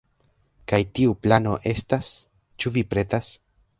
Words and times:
Kaj 0.71 0.79
tiu 0.99 1.13
plano 1.25 1.53
estas... 1.73 2.09
ĉu 2.63 2.73
vi 2.79 2.85
pretas? 2.95 3.31